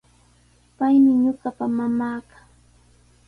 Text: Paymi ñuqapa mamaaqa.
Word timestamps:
Paymi 0.77 1.11
ñuqapa 1.23 1.65
mamaaqa. 1.77 2.37